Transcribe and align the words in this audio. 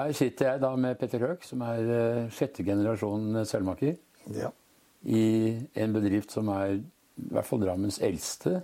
Her 0.00 0.14
sitter 0.16 0.52
jeg 0.54 0.60
da 0.62 0.70
med 0.80 0.96
Petter 1.00 1.20
Høek, 1.26 1.42
som 1.44 1.60
er 1.66 1.90
eh, 1.92 2.28
sjette 2.32 2.64
generasjon 2.64 3.42
sølvmaker. 3.48 3.98
Ja. 4.36 4.48
I 5.04 5.24
en 5.80 5.96
bedrift 5.96 6.32
som 6.32 6.48
er 6.54 6.78
i 6.78 7.26
hvert 7.34 7.48
fall 7.48 7.60
Drammens 7.64 8.00
eldste. 8.04 8.62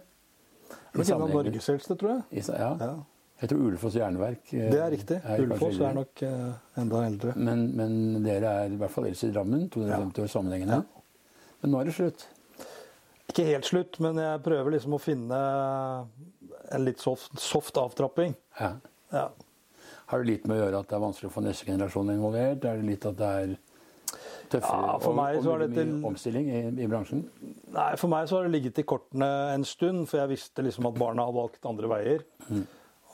Det 0.96 1.04
er 1.04 1.12
en 1.14 1.26
av 1.26 1.34
Norges 1.34 1.68
eldste, 1.72 1.96
tror 2.00 2.14
jeg. 2.14 2.24
I 2.40 2.46
Ja. 2.56 2.72
Ja. 2.80 2.94
Jeg 3.36 3.50
tror 3.50 3.66
Ulefoss 3.68 3.96
jernverk 3.98 4.52
eh, 4.56 4.70
Det 4.72 4.78
er 4.80 4.90
riktig. 4.94 5.16
Er 5.20 5.42
Ulefoss 5.44 5.80
er 5.84 5.96
nok 5.98 6.22
eh, 6.24 6.52
enda 6.80 7.02
eldre. 7.04 7.34
Men, 7.36 7.66
men 7.76 8.24
dere 8.24 8.52
er 8.62 8.72
i 8.72 8.78
hvert 8.80 8.94
fall 8.94 9.10
eldst 9.10 9.26
i 9.28 9.32
Drammen. 9.34 9.66
250 9.74 10.22
år 10.24 10.30
sammenhengende. 10.32 10.78
Men 11.60 11.74
nå 11.74 11.82
er 11.82 11.90
det 11.90 11.96
slutt. 11.98 12.24
Ikke 13.28 13.44
helt 13.50 13.68
slutt, 13.68 13.98
men 14.00 14.16
jeg 14.22 14.40
prøver 14.46 14.72
liksom 14.78 14.96
å 14.96 15.02
finne 15.02 15.40
en 16.72 16.86
litt 16.86 17.02
soft, 17.04 17.36
soft 17.42 17.76
avtrapping. 17.76 18.32
Ja. 18.56 18.72
Ja. 19.12 19.26
Har 20.06 20.22
det 20.22 20.26
litt 20.30 20.44
med 20.46 20.56
å 20.60 20.64
gjøre 20.66 20.80
at 20.80 20.88
det 20.88 20.96
er 20.96 21.02
vanskelig 21.02 21.30
å 21.30 21.34
få 21.34 21.42
neste 21.42 21.66
generasjon 21.66 22.10
involvert? 22.14 22.64
Er 22.64 22.76
det 22.80 22.84
litt 22.86 23.06
at 23.06 23.16
det 23.16 23.30
er 23.42 23.56
tøffere 24.48 24.86
Ja, 24.86 24.98
for 25.02 25.10
og- 25.10 25.16
meg 25.16 25.36
og 25.38 25.42
så 25.44 25.58
dette- 25.58 26.04
omstilling 26.06 26.48
i, 26.48 26.60
i 26.84 26.86
bransjen? 26.86 27.24
Nei, 27.74 27.96
For 27.96 28.08
meg 28.08 28.28
så 28.28 28.36
har 28.38 28.44
det 28.48 28.52
ligget 28.54 28.78
i 28.78 28.84
kortene 28.86 29.30
en 29.54 29.64
stund, 29.64 30.06
for 30.08 30.18
jeg 30.18 30.28
visste 30.36 30.62
liksom 30.62 30.86
at 30.86 30.94
barna 31.00 31.24
har 31.26 31.32
valgt 31.34 31.66
andre 31.66 31.88
veier. 31.90 32.22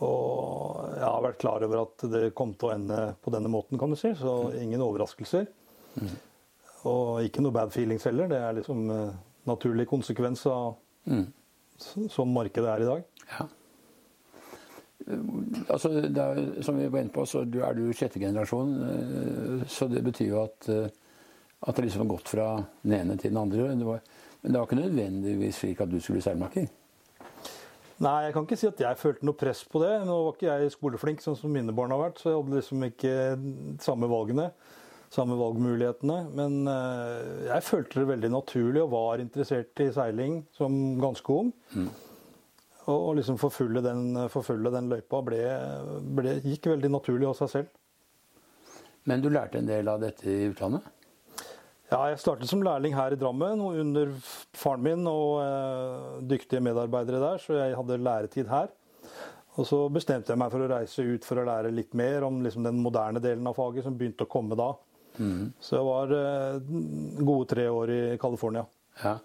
Og 0.02 0.88
jeg 0.96 1.04
har 1.06 1.22
vært 1.22 1.38
klar 1.38 1.62
over 1.64 1.82
at 1.82 2.04
det 2.10 2.34
kom 2.34 2.52
til 2.54 2.68
å 2.68 2.74
ende 2.74 3.16
på 3.22 3.30
denne 3.32 3.48
måten, 3.48 3.78
kan 3.78 3.88
du 3.90 3.96
si. 3.96 4.12
Så 4.18 4.52
ingen 4.60 4.80
overraskelser. 4.82 5.46
Og 6.84 7.20
ikke 7.22 7.40
noe 7.44 7.52
bad 7.54 7.70
feelings 7.72 8.04
heller. 8.04 8.26
Det 8.28 8.38
er 8.42 8.56
liksom 8.58 8.90
eh, 8.90 9.12
naturlig 9.46 9.86
konsekvens 9.90 10.44
av 10.50 10.76
Mm. 11.08 11.32
sånn 12.08 12.32
markedet 12.32 12.68
er 12.68 12.82
i 12.82 12.84
dag. 12.86 13.04
Ja. 13.40 13.46
Altså, 15.68 15.90
er, 16.08 16.40
som 16.62 16.76
vi 16.78 16.88
var 16.88 17.02
inne 17.02 17.14
på, 17.14 17.24
så 17.28 17.44
du 17.48 17.60
er 17.64 17.74
du 17.76 17.92
sjette 17.96 18.20
generasjon. 18.22 18.74
eh, 18.88 19.64
Så 19.68 19.88
det 19.90 20.02
betyr 20.04 20.28
jo 20.28 20.42
at, 20.42 20.68
eh, 20.68 20.88
at 21.62 21.76
det 21.76 21.84
liksom 21.86 22.04
har 22.06 22.12
gått 22.16 22.28
fra 22.28 22.46
den 22.82 22.92
ene 23.00 23.16
til 23.18 23.30
den 23.30 23.40
andre. 23.42 23.74
Det 23.76 23.86
var, 23.86 24.00
men 24.42 24.52
det 24.52 24.60
var 24.60 24.66
ikke 24.68 24.80
nødvendigvis 24.82 25.60
slik 25.62 25.80
at 25.80 25.90
du 25.90 25.98
skulle 26.00 26.20
bli 26.20 26.26
seilmaker. 26.28 26.68
Nei, 28.02 28.24
jeg 28.24 28.32
kan 28.34 28.46
ikke 28.46 28.56
si 28.58 28.66
at 28.66 28.80
jeg 28.82 28.98
følte 28.98 29.26
noe 29.28 29.38
press 29.38 29.60
på 29.70 29.78
det. 29.82 29.92
Nå 30.08 30.14
var 30.24 30.32
ikke 30.34 30.54
jeg 30.58 30.72
skoleflink, 30.74 31.20
sånn 31.22 31.36
som 31.38 31.52
mine 31.54 31.74
barn 31.76 31.92
har 31.94 32.00
vært, 32.00 32.18
så 32.18 32.32
jeg 32.32 32.40
hadde 32.40 32.56
liksom 32.58 32.86
ikke 32.88 33.12
samme 33.84 34.08
valgene. 34.10 34.48
Samme 35.12 35.36
valgmulighetene. 35.36 36.16
Men 36.34 36.66
eh, 36.72 37.46
jeg 37.50 37.66
følte 37.68 38.00
det 38.00 38.08
veldig 38.08 38.30
naturlig 38.32 38.82
og 38.82 38.94
var 38.96 39.22
interessert 39.22 39.84
i 39.84 39.90
seiling 39.94 40.40
som 40.56 40.98
ganske 41.02 41.36
ung. 41.36 41.52
Og, 42.92 43.08
og 43.08 43.18
liksom 43.18 43.38
forfølge 43.40 43.82
den, 43.84 44.02
forfølge 44.32 44.72
den 44.74 44.90
løypa 44.92 45.22
ble, 45.24 45.40
ble, 46.18 46.34
gikk 46.44 46.68
veldig 46.74 46.90
naturlig 46.92 47.30
av 47.30 47.38
seg 47.40 47.54
selv. 47.56 47.70
Men 49.08 49.22
du 49.22 49.30
lærte 49.32 49.58
en 49.58 49.70
del 49.70 49.88
av 49.90 50.02
dette 50.02 50.28
i 50.30 50.50
utlandet? 50.50 50.84
Ja, 51.92 52.06
jeg 52.08 52.20
startet 52.22 52.48
som 52.48 52.62
lærling 52.64 52.94
her 52.96 53.12
i 53.12 53.18
Drammen 53.20 53.60
og 53.60 53.80
under 53.82 54.12
faren 54.56 54.84
min 54.84 55.02
og 55.10 55.42
eh, 55.42 56.22
dyktige 56.30 56.62
medarbeidere 56.64 57.20
der, 57.20 57.42
så 57.42 57.58
jeg 57.58 57.74
hadde 57.76 57.98
læretid 58.00 58.48
her. 58.48 58.70
Og 59.60 59.66
så 59.68 59.82
bestemte 59.92 60.32
jeg 60.32 60.40
meg 60.40 60.52
for 60.54 60.64
å 60.64 60.70
reise 60.70 61.04
ut 61.04 61.26
for 61.28 61.42
å 61.42 61.44
lære 61.44 61.74
litt 61.74 61.92
mer 61.98 62.24
om 62.24 62.38
liksom, 62.44 62.64
den 62.64 62.78
moderne 62.80 63.20
delen 63.20 63.48
av 63.50 63.58
faget 63.58 63.84
som 63.84 63.98
begynte 63.98 64.24
å 64.24 64.30
komme 64.32 64.56
da. 64.56 64.70
Så 65.60 65.76
jeg 65.76 65.84
var 65.84 66.14
eh, 66.16 66.70
gode 67.20 67.48
tre 67.52 67.66
år 67.68 67.92
i 67.92 68.02
California. 68.20 68.64
Ja. 69.02 69.18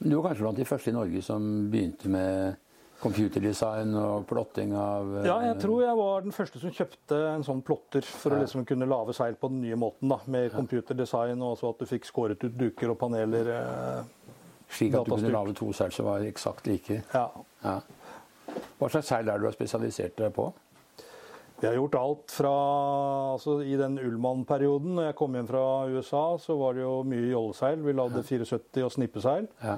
Du 0.00 0.16
var 0.16 0.30
kanskje 0.30 0.44
blant 0.44 0.60
de 0.60 0.68
første 0.68 0.92
i 0.92 0.96
Norge 0.96 1.22
som 1.24 1.46
begynte 1.72 2.12
med 2.12 2.60
computerdesign 3.00 3.94
og 3.96 4.26
plotting 4.30 4.74
av 4.76 5.14
eh, 5.20 5.26
Ja, 5.28 5.38
jeg 5.48 5.58
tror 5.62 5.82
jeg 5.84 5.96
var 5.98 6.24
den 6.26 6.34
første 6.36 6.60
som 6.62 6.72
kjøpte 6.76 7.18
en 7.34 7.44
sånn 7.46 7.62
plotter 7.66 8.04
for 8.06 8.36
å 8.36 8.40
liksom 8.42 8.66
kunne 8.68 8.88
lage 8.90 9.14
seil 9.16 9.34
på 9.40 9.48
den 9.52 9.62
nye 9.64 9.78
måten. 9.80 10.08
da, 10.12 10.18
Med 10.30 10.52
computerdesign 10.54 11.40
og 11.42 11.54
også 11.56 11.72
at 11.74 11.82
du 11.84 11.88
fikk 11.90 12.08
skåret 12.08 12.44
ut 12.44 12.56
duker 12.60 12.92
og 12.94 12.98
paneler. 13.00 13.48
eh, 13.56 14.34
Slik 14.70 14.94
at 14.94 15.08
du 15.08 15.14
kunne 15.16 15.32
lage 15.34 15.54
to 15.58 15.72
seil 15.74 15.90
som 15.92 16.06
var 16.06 16.20
eksakt 16.28 16.66
like. 16.70 17.02
Ja, 17.14 17.28
Ja. 17.64 17.80
Hva 18.80 18.88
slags 18.90 19.06
seil 19.06 19.28
er 19.28 19.36
det 19.38 19.42
du 19.44 19.46
har 19.46 19.54
spesialisert 19.54 20.16
deg 20.18 20.32
på? 20.34 20.48
Vi 21.60 21.66
har 21.68 21.74
gjort 21.76 21.94
alt 22.00 22.32
fra 22.32 22.50
altså 23.34 23.58
I 23.62 23.76
den 23.76 23.98
Ullmann-perioden, 24.00 24.94
når 24.96 25.10
jeg 25.10 25.16
kom 25.18 25.34
hjem 25.36 25.46
fra 25.50 25.64
USA, 25.92 26.22
så 26.40 26.56
var 26.58 26.72
det 26.74 26.82
jo 26.86 27.02
mye 27.04 27.28
jolleseil. 27.30 27.82
Vi 27.84 27.92
lagde 27.92 28.22
74 28.24 28.82
og 28.86 28.94
snippeseil. 28.94 29.46
Ja. 29.62 29.76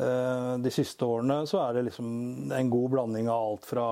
Eh, 0.00 0.56
De 0.64 0.70
siste 0.72 1.04
årene 1.04 1.42
så 1.46 1.60
er 1.68 1.74
det 1.76 1.84
liksom 1.90 2.52
en 2.52 2.70
god 2.72 2.90
blanding 2.94 3.28
av 3.28 3.50
alt 3.52 3.66
fra 3.68 3.86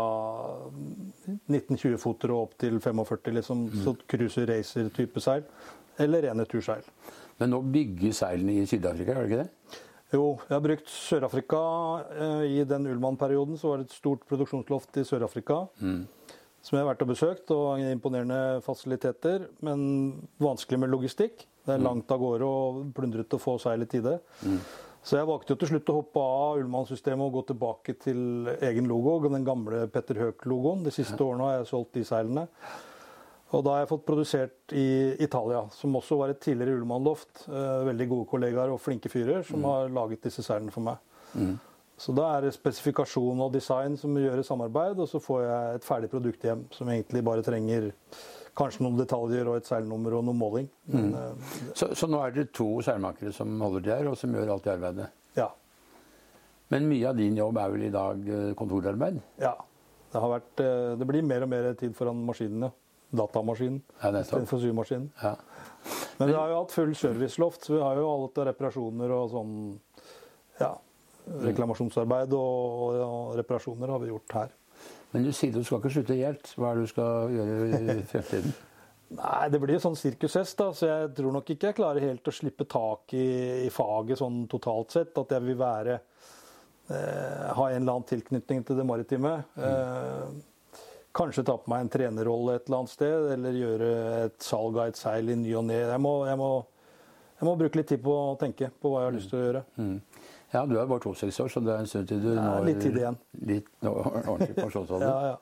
1920-foter 1.51 2.33
og 2.35 2.47
opp 2.47 2.57
til 2.61 2.79
45, 2.81 3.35
liksom. 3.39 3.67
Så 3.85 3.95
cruiser 4.11 4.49
racer-type 4.51 5.21
seil. 5.23 5.45
Eller 6.01 6.23
rene 6.29 6.47
turseil. 6.49 6.85
Men 7.41 7.53
nå 7.55 7.61
bygger 7.73 8.13
seilene 8.17 8.59
i 8.63 8.67
Syd-Afrika, 8.69 9.15
gjør 9.17 9.27
det 9.27 9.31
ikke 9.31 9.43
det? 9.45 9.79
Jo, 10.11 10.25
jeg 10.49 10.55
har 10.57 10.65
brukt 10.65 10.89
Sør-Afrika. 10.91 11.61
eh, 12.17 12.43
I 12.61 12.65
den 12.65 12.87
Ullmann-perioden 12.91 13.59
så 13.61 13.69
var 13.71 13.79
det 13.79 13.87
et 13.91 13.99
stort 13.99 14.25
produksjonsloft 14.29 14.97
i 14.99 15.05
Sør-Afrika. 15.07 15.67
Som 16.63 16.77
jeg 16.77 16.85
har 16.85 16.91
vært 16.95 17.03
og 17.07 17.09
besøkt, 17.15 17.51
og 17.55 17.79
imponerende 17.81 18.61
fasiliteter. 18.65 19.47
Men 19.65 20.29
vanskelig 20.41 20.79
med 20.83 20.91
logistikk. 20.93 21.47
Det 21.65 21.77
er 21.77 21.85
langt 21.85 22.11
av 22.13 22.19
gårde 22.21 22.45
og 22.45 22.93
plundrete 22.97 23.37
å 23.39 23.41
få 23.41 23.55
seil 23.63 23.83
i 23.83 23.89
tide. 23.89 24.19
Så 25.01 25.17
jeg 25.17 25.29
valgte 25.31 25.55
jo 25.55 25.59
til 25.63 25.71
slutt 25.73 25.91
å 25.91 25.97
hoppe 26.03 26.23
av 26.23 26.61
Ullmann-systemet 26.61 27.25
og 27.25 27.39
gå 27.39 27.43
tilbake 27.49 27.95
til 28.03 28.51
egen 28.61 28.89
logo. 28.91 29.17
Den 29.33 29.47
gamle 29.47 29.87
Petter 29.93 30.19
Høek-logoen. 30.21 30.85
De 30.85 30.93
siste 30.93 31.17
årene 31.25 31.47
har 31.47 31.59
jeg 31.59 31.71
solgt 31.71 31.97
de 31.97 32.05
seilene. 32.05 32.45
Og 33.51 33.65
da 33.67 33.73
har 33.73 33.83
jeg 33.83 33.91
fått 33.91 34.05
produsert 34.07 34.75
i 34.77 35.17
Italia, 35.25 35.65
som 35.75 35.97
også 35.99 36.21
var 36.21 36.31
et 36.31 36.43
tidligere 36.45 36.77
Ullmann-loft. 36.79 37.47
Eh, 37.49 37.87
veldig 37.89 38.07
gode 38.13 38.29
kollegaer 38.31 38.71
og 38.71 38.83
flinke 38.85 39.11
fyrer 39.11 39.43
som 39.49 39.65
har 39.67 39.91
laget 39.91 40.29
disse 40.29 40.45
seilene 40.47 40.75
for 40.75 40.87
meg. 40.87 41.01
Så 42.01 42.15
da 42.17 42.31
er 42.35 42.47
det 42.47 42.55
spesifikasjon 42.57 43.43
og 43.45 43.53
design 43.53 43.97
som 44.01 44.15
gjør 44.17 44.41
et 44.41 44.49
samarbeid, 44.49 45.01
og 45.03 45.09
så 45.11 45.21
får 45.21 45.43
jeg 45.45 45.81
et 45.81 45.89
ferdig 45.89 46.09
produkt 46.13 46.47
hjem 46.47 46.63
som 46.73 46.89
egentlig 46.89 47.25
bare 47.27 47.45
trenger 47.45 47.91
kanskje 48.57 48.83
noen 48.85 48.99
detaljer 48.99 49.49
og 49.49 49.57
et 49.61 49.69
seilnummer 49.69 50.17
og 50.19 50.25
noe 50.27 50.35
måling. 50.37 50.69
Men, 50.91 51.15
eh, 51.15 51.57
Så, 51.75 51.91
så 51.95 52.09
nå 52.11 52.21
er 52.27 52.31
det 52.35 52.53
to 52.57 52.81
seilmakere 52.83 53.33
som 53.33 53.53
holder 53.61 53.81
til 53.87 53.93
her, 53.95 54.09
og 54.11 54.17
som 54.19 54.33
gjør 54.35 54.53
alt 54.57 54.67
i 54.67 54.71
arbeidet. 54.75 55.09
ja. 55.37 55.49
Men 56.71 56.85
mye 56.87 57.09
av 57.09 57.17
din 57.19 57.35
jobb 57.35 57.57
er 57.59 57.71
vel 57.73 57.83
i 57.83 57.91
dag 57.91 58.29
eh, 58.29 58.53
kontorarbeid? 58.55 59.21
ja. 59.41 59.57
Det, 60.13 60.19
har 60.19 60.31
vært, 60.41 60.61
eh, 60.61 60.97
det 60.99 61.07
blir 61.07 61.23
mer 61.23 61.43
og 61.47 61.49
mer 61.49 61.73
tid 61.79 61.93
foran 61.95 62.19
maskinene. 62.27 62.73
Datamaskinen 63.15 63.81
Ja, 64.03 64.11
istedenfor 64.21 64.59
symaskinen. 64.63 65.09
Ja. 65.23 65.33
Men 66.19 66.29
vi 66.29 66.35
har 66.35 66.49
jo 66.51 66.61
hatt 66.61 66.73
full 66.75 66.93
serviceloft, 66.95 67.65
så 67.67 67.75
vi 67.75 67.81
har 67.83 67.95
jo 67.99 68.09
alt 68.11 68.39
av 68.39 68.47
reparasjoner 68.51 69.11
og 69.15 69.31
sånn 69.31 69.53
Ja. 70.61 70.73
Reklamasjonsarbeid 71.45 72.33
og, 72.35 72.97
og 73.07 73.37
reparasjoner 73.39 73.89
har 73.93 73.99
vi 74.03 74.11
gjort 74.11 74.33
her. 74.35 74.51
Men 75.13 75.27
du 75.27 75.33
sier 75.35 75.55
du 75.55 75.63
skal 75.67 75.81
ikke 75.81 75.95
slutte 75.95 76.19
helt. 76.19 76.53
Hva 76.57 76.71
er 76.71 76.79
det 76.79 76.87
du 76.87 76.93
skal 76.93 77.33
gjøre 77.35 77.71
i 77.79 78.03
fremtiden? 78.11 78.59
Nei, 79.19 79.47
det 79.51 79.59
blir 79.59 79.75
jo 79.75 79.83
sånn 79.83 79.99
sirkushest, 79.99 80.55
da, 80.61 80.69
så 80.71 80.87
jeg 80.87 81.09
tror 81.17 81.33
nok 81.35 81.49
ikke 81.51 81.73
jeg 81.73 81.77
klarer 81.81 82.05
helt 82.07 82.29
å 82.31 82.35
slippe 82.35 82.67
tak 82.71 83.11
i, 83.19 83.25
i 83.67 83.71
faget 83.75 84.21
sånn 84.21 84.45
totalt 84.51 84.95
sett. 84.95 85.17
At 85.19 85.35
jeg 85.35 85.43
vil 85.49 85.59
være 85.59 85.97
eh, 85.99 87.49
Ha 87.57 87.65
en 87.73 87.81
eller 87.81 87.97
annen 87.97 88.07
tilknytning 88.07 88.63
til 88.67 88.79
det 88.79 88.87
maritime. 88.87 89.33
Eh, 89.59 90.29
kanskje 91.17 91.43
ta 91.43 91.57
på 91.59 91.73
meg 91.73 91.83
en 91.83 91.91
trenerrolle 91.91 92.61
et 92.61 92.69
eller 92.69 92.85
annet 92.85 92.95
sted, 92.95 93.27
eller 93.35 93.59
gjøre 93.59 93.91
et 94.29 94.47
salg 94.47 94.79
av 94.79 94.93
et 94.93 95.01
seil 95.01 95.35
i 95.35 95.39
ny 95.43 95.57
og 95.59 95.67
ne. 95.67 95.81
Jeg 95.81 95.99
jeg, 96.31 96.39
jeg 97.41 97.49
må 97.49 97.57
bruke 97.65 97.81
litt 97.81 97.91
tid 97.91 98.05
på 98.05 98.15
å 98.15 98.39
tenke 98.39 98.71
på 98.79 98.93
hva 98.93 99.03
jeg 99.03 99.11
har 99.11 99.19
lyst 99.19 99.33
til 99.33 99.41
å 99.41 99.45
gjøre. 99.49 99.65
Mm. 99.81 99.97
Ja, 100.53 100.65
du 100.67 100.75
er 100.81 100.87
bare 100.91 101.01
62 101.05 101.41
år, 101.45 101.49
så 101.53 101.61
det 101.63 101.73
er 101.75 101.85
en 101.85 101.87
stund 101.91 102.09
til 102.11 102.21
du 102.25 102.31
når 102.35 102.65
litt 102.67 102.81
tid 102.83 102.97
igjen. 102.99 103.17
Litt 103.47 103.69
ordentlig 103.87 104.55
pensjonsalder. 104.59 105.07
Ja, 105.11 105.33
ja. 105.35 105.39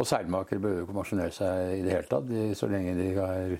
Og 0.00 0.06
seilmakere 0.08 0.58
behøver 0.58 0.82
ikke 0.82 0.94
pensjonere 0.96 1.30
seg 1.30 1.76
i 1.76 1.82
det 1.84 1.92
hele 1.94 2.08
tatt. 2.10 2.24
De, 2.26 2.40
så 2.58 2.66
lenge 2.66 2.96
de 2.98 3.04
er, 3.22 3.52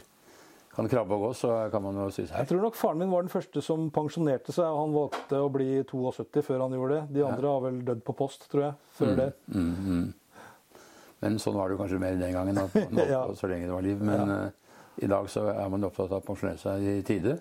kan 0.74 0.88
krabbe 0.90 1.14
og 1.14 1.22
gå, 1.28 1.28
så 1.38 1.52
kan 1.70 1.84
man 1.84 2.00
jo 2.00 2.08
si 2.10 2.24
seg. 2.26 2.34
Jeg 2.40 2.50
tror 2.50 2.64
nok 2.64 2.74
faren 2.80 2.98
min 3.04 3.12
var 3.12 3.22
den 3.22 3.30
første 3.30 3.62
som 3.62 3.86
pensjonerte 3.94 4.50
seg. 4.56 4.66
og 4.66 4.80
Han 4.80 4.96
valgte 4.96 5.38
å 5.44 5.52
bli 5.54 5.68
72 5.86 6.42
før 6.48 6.64
han 6.64 6.74
gjorde 6.74 6.98
det. 6.98 7.04
De 7.20 7.24
andre 7.28 7.52
har 7.54 7.62
vel 7.68 7.78
dødd 7.86 8.02
på 8.08 8.16
post, 8.18 8.48
tror 8.50 8.64
jeg, 8.66 8.74
før 8.98 9.14
det. 9.20 9.28
Mm, 9.54 9.70
mm. 9.86 10.82
Men 11.22 11.38
sånn 11.40 11.56
var 11.56 11.70
det 11.72 11.78
kanskje 11.80 12.02
mer 12.02 12.18
den 12.20 12.34
gangen, 12.34 12.58
at 12.64 12.74
man 12.74 12.90
holdt 13.00 13.14
Ja. 13.14 13.22
på 13.30 13.38
så 13.38 13.52
lenge 13.52 13.70
det 13.70 13.76
var 13.76 13.86
liv. 13.86 14.02
Men 14.10 14.32
uh, 14.34 14.74
i 14.98 15.08
dag 15.14 15.30
så 15.32 15.46
er 15.54 15.70
man 15.72 15.86
opptatt 15.86 16.10
av 16.10 16.24
å 16.24 16.26
pensjonere 16.26 16.58
seg 16.60 16.90
i 16.90 16.98
tide 17.06 17.38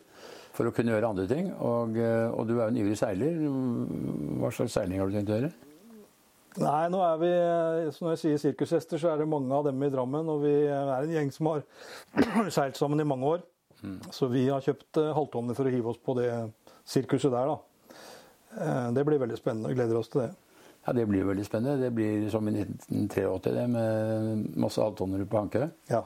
for 0.55 0.69
å 0.69 0.73
kunne 0.75 0.93
gjøre 0.95 1.11
andre 1.11 1.27
ting. 1.29 1.51
Og, 1.59 1.97
eh, 1.99 2.27
og 2.31 2.47
du 2.47 2.55
er 2.57 2.65
jo 2.65 2.71
en 2.73 2.81
ivrig 2.81 2.97
seiler. 2.99 3.37
Hva 4.39 4.51
slags 4.55 4.75
seiling 4.77 5.01
har 5.01 5.11
du 5.11 5.17
tenkt 5.17 5.33
å 5.33 5.39
gjøre? 5.39 5.53
Nei, 6.55 6.85
nå 6.87 7.01
er 7.03 7.17
vi, 7.19 7.29
når 7.99 8.13
jeg 8.13 8.21
sier 8.21 8.39
sirkushester, 8.39 8.99
så 9.01 9.09
er 9.11 9.19
det 9.19 9.27
mange 9.27 9.51
av 9.51 9.65
dem 9.67 9.81
i 9.83 9.89
Drammen. 9.91 10.29
Og 10.31 10.45
vi 10.45 10.53
er 10.71 10.93
en 10.95 11.11
gjeng 11.11 11.33
som 11.35 11.51
har 11.51 11.65
seilt 12.57 12.79
sammen 12.79 13.03
i 13.03 13.07
mange 13.07 13.27
år. 13.35 13.43
Så 14.15 14.29
vi 14.31 14.47
har 14.47 14.63
kjøpt 14.65 14.97
halvtonne 14.97 15.13
halvtonner 15.13 15.57
for 15.57 15.67
å 15.67 15.73
hive 15.73 15.91
oss 15.91 15.99
på 16.01 16.15
det 16.17 16.29
sirkuset 16.87 17.33
der, 17.33 17.51
da. 17.51 17.57
Eh, 18.55 18.87
Det 18.95 19.03
blir 19.05 19.19
veldig 19.21 19.37
spennende. 19.37 19.69
og 19.69 19.75
gleder 19.77 19.99
oss 19.99 20.09
til 20.09 20.23
det. 20.23 20.31
Ja, 20.87 20.93
Det 20.93 21.05
blir 21.09 21.27
veldig 21.27 21.45
spennende. 21.45 21.81
Det 21.83 21.91
blir 21.93 22.29
som 22.31 22.47
i 22.47 22.51
1983, 22.55 23.51
det, 23.53 23.67
med 23.69 24.57
masse 24.57 24.81
halvtonner 24.81 25.25
på 25.27 25.43
Hankø. 25.43 25.67
Ja. 25.91 26.03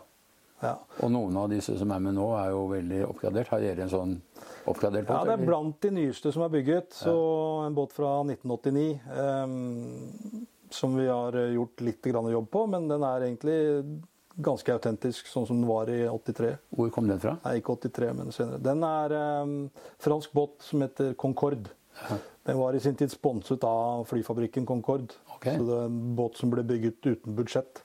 Ja. 0.59 0.75
Og 1.03 1.11
noen 1.13 1.37
av 1.39 1.47
disse 1.51 1.75
som 1.79 1.91
er 1.95 2.03
med 2.03 2.17
nå, 2.17 2.27
er 2.39 2.51
jo 2.51 2.65
veldig 2.71 2.99
oppgradert. 3.07 3.51
Har 3.53 3.63
dere 3.63 3.85
en 3.85 3.91
sånn 3.91 4.13
oppgradert 4.67 5.07
båt? 5.07 5.15
Ja, 5.15 5.25
det 5.29 5.37
er 5.37 5.47
blant 5.47 5.79
de 5.85 5.91
nyeste 5.95 6.33
som 6.35 6.43
er 6.45 6.53
bygget. 6.53 6.93
Så 6.99 7.15
en 7.65 7.77
båt 7.77 7.95
fra 7.95 8.19
1989 8.25 8.99
um, 9.15 10.45
som 10.69 10.95
vi 10.99 11.07
har 11.07 11.37
gjort 11.55 11.83
litt 11.85 12.11
grann 12.11 12.29
jobb 12.31 12.49
på, 12.51 12.65
men 12.69 12.87
den 12.91 13.05
er 13.07 13.25
egentlig 13.25 13.59
ganske 14.39 14.71
autentisk, 14.71 15.27
sånn 15.27 15.47
som 15.49 15.59
den 15.59 15.67
var 15.67 15.89
i 15.91 16.03
83. 16.07 16.53
Hvor 16.75 16.91
kom 16.95 17.09
den 17.09 17.19
fra? 17.21 17.35
Nei, 17.43 17.57
ikke 17.59 17.75
83, 17.89 18.11
men 18.15 18.35
senere. 18.35 18.61
Den 18.63 18.83
er 18.87 19.15
um, 19.43 19.55
fransk 20.01 20.35
båt 20.35 20.59
som 20.63 20.85
heter 20.85 21.15
Concorde. 21.19 21.71
Den 22.47 22.59
var 22.59 22.73
i 22.73 22.79
sin 22.79 22.95
tid 22.95 23.11
sponset 23.11 23.63
av 23.67 24.05
flyfabrikken 24.09 24.67
Concorde. 24.69 25.17
Okay. 25.35 25.57
Så 25.57 25.67
det 25.67 25.75
er 25.75 25.89
en 25.89 25.99
båt 26.15 26.39
som 26.39 26.51
ble 26.53 26.63
bygget 26.67 27.03
uten 27.05 27.35
budsjett. 27.35 27.83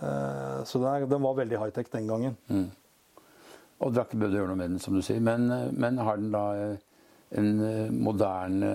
Eh, 0.00 0.64
Så 0.64 0.78
den, 0.82 1.08
den 1.08 1.22
var 1.22 1.34
veldig 1.38 1.58
high-tech 1.60 1.90
den 1.92 2.06
gangen. 2.10 2.36
Og 3.80 3.92
dere 3.92 4.02
har 4.02 4.08
ikke 4.08 4.18
behøvd 4.22 4.34
å 4.36 4.40
gjøre 4.40 4.50
noe 4.52 4.60
med 4.60 4.70
den, 4.74 4.82
som 4.82 4.96
du 4.96 5.02
sier. 5.04 5.20
Men, 5.20 5.50
eh, 5.52 5.70
men 5.72 5.98
har 5.98 6.16
den 6.20 6.30
da 6.32 6.44
eh, 6.56 6.76
en 7.36 7.48
moderne 7.90 8.68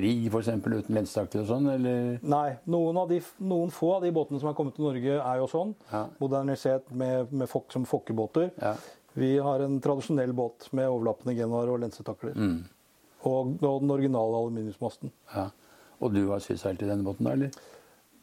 ri, 0.00 0.12
f.eks., 0.30 0.48
uten 0.62 0.94
lenstakter 0.94 1.42
og 1.42 1.48
sånn, 1.48 1.66
eller? 1.72 2.18
Nei, 2.22 2.54
noen, 2.70 3.00
av 3.02 3.08
de, 3.10 3.18
noen 3.42 3.72
få 3.74 3.96
av 3.96 4.04
de 4.06 4.12
båtene 4.14 4.38
som 4.40 4.48
er 4.52 4.54
kommet 4.56 4.76
til 4.76 4.86
Norge, 4.86 5.16
er 5.18 5.40
jo 5.42 5.48
sånn. 5.50 5.74
Ja. 5.90 6.04
Modernisert 6.22 6.92
med, 6.94 7.32
med 7.34 7.50
fok, 7.50 7.66
som 7.74 7.84
fokkebåter. 7.88 8.52
Ja. 8.62 8.76
Vi 9.18 9.32
har 9.42 9.62
en 9.62 9.80
tradisjonell 9.82 10.32
båt 10.34 10.68
med 10.74 10.86
overlappende 10.90 11.34
genar 11.38 11.68
og 11.70 11.82
lensetakler. 11.82 12.34
Mm. 12.38 12.62
Og, 13.24 13.52
og 13.64 13.82
den 13.82 13.92
originale 13.94 14.40
aluminiumsmasten. 14.44 15.12
ja. 15.34 15.48
Og 16.02 16.10
du 16.12 16.24
har 16.28 16.42
syseilt 16.42 16.82
i 16.82 16.88
denne 16.88 17.04
båten, 17.06 17.24
da, 17.24 17.32
eller? 17.32 17.52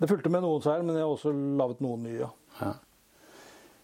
Det 0.01 0.09
fulgte 0.09 0.31
med 0.33 0.41
noen 0.41 0.63
seil, 0.65 0.81
men 0.81 0.97
jeg 0.97 1.05
har 1.05 1.13
også 1.13 1.33
laget 1.59 1.83
noen 1.83 2.07
nye. 2.07 2.31
ja. 2.61 2.71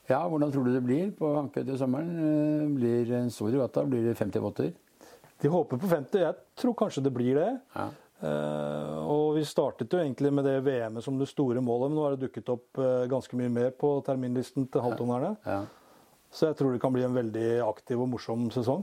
Ja. 0.08 0.22
hvordan 0.32 0.54
tror 0.54 0.64
du 0.64 0.72
det 0.72 0.86
blir 0.86 1.10
på 1.12 1.30
Ankøy 1.36 1.66
til 1.68 1.78
sommeren? 1.78 2.12
Eh, 2.16 2.68
Blir 2.78 3.10
en 3.18 3.30
stor 3.30 3.52
regatta? 3.52 3.84
Blir 3.84 4.06
det 4.08 4.16
50 4.18 4.40
båter? 4.40 4.70
De 5.42 5.50
håper 5.52 5.78
på 5.78 5.88
50. 5.92 6.22
Jeg 6.24 6.36
tror 6.56 6.74
kanskje 6.80 7.04
det 7.04 7.14
blir 7.14 7.36
det. 7.36 7.50
Ja. 7.76 7.90
Uh, 8.18 8.98
og 9.06 9.36
vi 9.36 9.44
startet 9.46 9.92
jo 9.94 10.00
egentlig 10.02 10.32
med 10.34 10.48
det 10.48 10.56
VM-et 10.66 11.06
som 11.06 11.20
det 11.20 11.28
store 11.30 11.62
målet, 11.62 11.92
men 11.92 12.00
nå 12.00 12.06
har 12.08 12.16
det 12.16 12.24
dukket 12.26 12.48
opp 12.50 12.80
uh, 12.82 13.06
ganske 13.06 13.38
mye 13.38 13.52
mer 13.54 13.76
på 13.78 13.92
terminlisten 14.08 14.66
til 14.74 14.82
halvtonnerne. 14.82 15.36
Ja. 15.46 15.60
Så 16.34 16.50
jeg 16.50 16.58
tror 16.58 16.74
det 16.74 16.82
kan 16.82 16.96
bli 16.96 17.06
en 17.06 17.14
veldig 17.14 17.50
aktiv 17.68 18.02
og 18.02 18.10
morsom 18.16 18.48
sesong. 18.56 18.82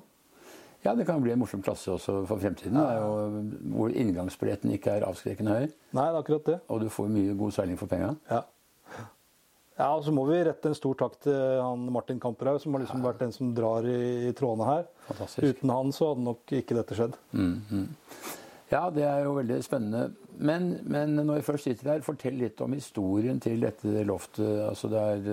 Ja, 0.85 0.95
det 0.95 1.07
kan 1.09 1.23
bli 1.25 1.33
en 1.33 1.41
morsom 1.41 1.63
klasse 1.65 1.91
også 1.95 2.21
for 2.29 2.39
fremtiden. 2.43 2.77
Det 2.77 2.97
jo, 2.99 3.45
hvor 3.77 3.95
inngangsbilletten 3.97 4.73
ikke 4.77 4.99
er 4.99 5.07
avskrekkende 5.09 5.55
høy, 5.57 5.69
Nei, 5.97 6.05
det 6.05 6.11
er 6.11 6.19
akkurat 6.21 6.45
det. 6.51 6.59
og 6.69 6.81
du 6.85 6.91
får 6.93 7.09
mye 7.15 7.37
god 7.41 7.53
seiling 7.57 7.79
for 7.81 7.89
penga. 7.91 8.15
Ja. 8.31 8.43
Ja, 9.75 9.89
og 9.97 10.05
så 10.07 10.13
må 10.15 10.23
vi 10.29 10.37
rette 10.47 10.71
en 10.71 10.77
stor 10.79 10.95
takk 10.95 11.17
til 11.25 11.35
han 11.59 11.89
Martin 11.91 12.21
Kamperhaug, 12.23 12.61
som 12.63 12.77
har 12.77 12.85
liksom 12.85 13.01
vært 13.03 13.19
den 13.25 13.33
som 13.35 13.49
drar 13.57 13.83
i, 13.91 14.29
i 14.29 14.33
trådene 14.39 14.69
her. 14.69 14.85
Fantastisk. 15.09 15.49
Uten 15.51 15.73
han 15.75 15.91
så 15.97 16.13
hadde 16.13 16.23
nok 16.29 16.53
ikke 16.61 16.77
dette 16.79 16.95
skjedd. 16.95 17.17
Ja, 18.71 18.85
det 18.95 19.03
er 19.03 19.25
jo 19.27 19.35
veldig 19.41 19.59
spennende. 19.67 20.05
Men, 20.39 20.69
men 20.87 21.17
når 21.19 21.41
vi 21.41 21.47
først 21.49 21.67
sitter 21.67 21.91
her, 21.91 22.05
fortell 22.07 22.39
litt 22.39 22.63
om 22.65 22.73
historien 22.75 23.43
til 23.43 23.67
dette 23.67 24.05
loftet. 24.07 24.47
Altså 24.69 24.91
det 24.93 25.03
er 25.03 25.29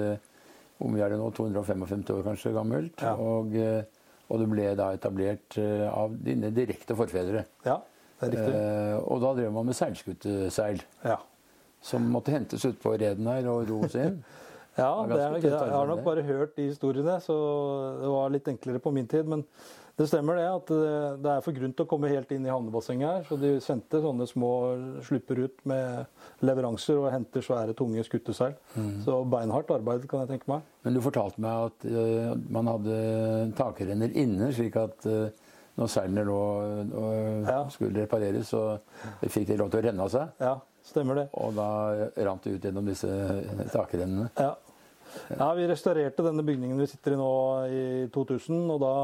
om 0.81 0.87
Hvor 0.87 0.91
mye 0.95 1.05
er 1.05 1.13
det 1.13 1.21
nå? 1.21 1.29
255 1.37 2.09
år 2.15 2.23
kanskje 2.25 2.55
gammelt? 2.57 3.01
Ja. 3.05 3.13
Og, 3.21 3.53
eh, 3.53 3.83
og 4.31 4.39
det 4.39 4.47
ble 4.51 4.69
da 4.79 4.91
etablert 4.95 5.57
eh, 5.59 5.83
av 5.91 6.13
dine 6.23 6.49
direkte 6.55 6.95
forfedre. 6.95 7.43
Ja, 7.67 7.77
det 8.21 8.29
er 8.29 8.31
riktig. 8.31 8.53
Eh, 8.55 8.95
og 9.11 9.19
da 9.25 9.33
drev 9.41 9.51
man 9.57 9.67
med 9.67 9.75
seilskuteseil, 9.75 10.79
Ja. 11.03 11.17
som 11.81 12.05
måtte 12.13 12.31
hentes 12.31 12.63
utpå 12.69 12.93
reden 13.01 13.27
her 13.27 13.47
og 13.51 13.67
ros 13.69 13.95
inn. 13.99 14.21
Ja, 14.77 15.03
er 15.03 15.37
jeg 15.43 15.59
har 15.59 15.87
nok 15.89 16.03
bare 16.05 16.23
hørt 16.23 16.55
de 16.55 16.69
historiene, 16.69 17.17
så 17.23 17.35
det 17.99 18.11
var 18.11 18.31
litt 18.31 18.47
enklere 18.47 18.79
på 18.79 18.93
min 18.95 19.09
tid. 19.09 19.27
Men 19.27 19.43
det 19.99 20.07
stemmer 20.07 20.39
det 20.39 20.45
at 20.47 20.71
det, 21.21 21.33
er 21.33 21.43
for 21.43 21.55
grunt 21.55 21.83
å 21.83 21.85
komme 21.89 22.09
helt 22.09 22.31
inn 22.31 22.47
i 22.47 22.51
havnebassenget 22.51 23.09
her. 23.09 23.25
Så 23.27 23.37
de 23.41 23.51
sendte 23.61 23.99
sånne 24.01 24.25
små 24.29 24.51
slupper 25.05 25.43
ut 25.43 25.61
med 25.67 26.47
leveranser 26.47 27.01
og 27.01 27.11
henter 27.13 27.43
svære, 27.45 27.75
tunge 27.77 28.05
skutteseil. 28.07 28.55
Mm. 28.77 28.95
Så 29.05 29.19
beinhardt 29.29 29.75
arbeid, 29.75 30.07
kan 30.09 30.23
jeg 30.23 30.33
tenke 30.33 30.51
meg. 30.53 30.65
Men 30.87 30.95
du 30.95 31.03
fortalte 31.03 31.43
meg 31.43 31.67
at 31.67 31.87
uh, 31.91 32.33
man 32.49 32.71
hadde 32.71 32.97
takrenner 33.59 34.15
inne, 34.23 34.49
slik 34.55 34.79
at 34.79 35.05
uh, 35.11 35.51
når 35.77 35.91
seilene 35.91 36.25
lå 36.27 36.39
og 36.39 37.47
Ja. 37.47 37.61
skulle 37.69 38.03
repareres, 38.03 38.51
så 38.51 38.79
fikk 39.27 39.47
de 39.47 39.57
lov 39.59 39.71
til 39.71 39.81
å 39.81 39.85
renne 39.89 40.03
av 40.07 40.11
seg. 40.13 40.33
Ja, 40.41 40.57
stemmer 40.87 41.21
det. 41.21 41.27
Og 41.39 41.53
da 41.57 41.67
rant 42.27 42.43
det 42.45 42.55
ut 42.55 42.65
gjennom 42.67 42.87
disse 42.87 43.09
takrennene. 43.73 44.29
Ja. 44.39 44.55
ja, 45.35 45.51
vi 45.57 45.67
restaurerte 45.69 46.25
denne 46.25 46.45
bygningen 46.47 46.79
vi 46.81 46.89
sitter 46.91 47.15
i 47.15 47.21
nå 47.21 47.31
i 47.67 47.85
2000, 48.13 48.65
og 48.71 48.81
da 48.85 48.95